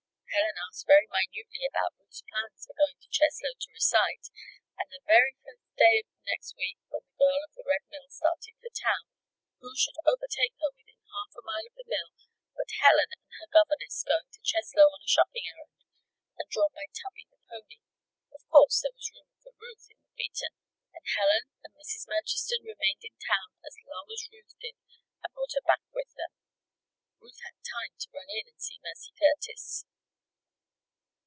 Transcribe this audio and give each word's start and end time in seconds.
Helen 0.31 0.55
asked 0.63 0.87
very 0.87 1.07
minutely 1.11 1.67
about 1.67 1.91
Ruth's 1.99 2.23
plans 2.23 2.63
for 2.63 2.71
going 2.73 2.95
to 3.03 3.11
Cheslow 3.11 3.51
to 3.51 3.75
recite, 3.75 4.31
and 4.79 4.87
the 4.87 5.03
very 5.03 5.35
first 5.43 5.67
day 5.75 6.01
of 6.01 6.07
the 6.07 6.23
next 6.31 6.55
week, 6.55 6.79
when 6.87 7.03
the 7.03 7.19
girl 7.19 7.43
of 7.43 7.51
the 7.53 7.67
Red 7.67 7.83
Mill 7.91 8.07
started 8.07 8.55
for 8.63 8.71
town, 8.71 9.11
who 9.59 9.75
should 9.75 9.99
overtake 10.07 10.55
her 10.63 10.71
within 10.71 11.03
half 11.11 11.35
a 11.35 11.43
mile 11.43 11.67
of 11.67 11.75
the 11.75 11.83
mill, 11.83 12.15
but 12.55 12.79
Helen 12.79 13.11
and 13.11 13.27
her 13.43 13.51
governess 13.51 14.07
going 14.07 14.31
to 14.31 14.39
Cheslow 14.41 14.87
on 14.95 15.03
a 15.03 15.11
shopping 15.11 15.43
errand, 15.51 15.75
and 16.39 16.47
drawn 16.47 16.71
by 16.71 16.87
Tubby, 16.95 17.27
the 17.27 17.43
pony. 17.51 17.83
Of 18.31 18.47
course, 18.47 18.79
there 18.81 18.95
was 18.95 19.11
room 19.11 19.35
for 19.43 19.51
Ruth 19.59 19.91
in 19.91 19.99
the 19.99 20.15
phaeton, 20.15 20.55
and 20.95 21.05
Helen 21.11 21.51
and 21.59 21.75
Mrs. 21.75 22.07
Murchiston 22.07 22.63
remained 22.63 23.03
in 23.03 23.19
town 23.19 23.59
as 23.67 23.75
long 23.83 24.07
as 24.07 24.31
Ruth 24.31 24.55
did 24.63 24.79
and 25.19 25.33
brought 25.35 25.53
her 25.59 25.65
back 25.67 25.83
with 25.91 26.15
them. 26.15 26.31
Ruth 27.19 27.43
had 27.43 27.59
time 27.67 27.99
to 27.99 28.15
run 28.15 28.31
in 28.31 28.47
and 28.47 28.57
see 28.63 28.79
Mercy 28.79 29.11
Curtis. 29.19 29.83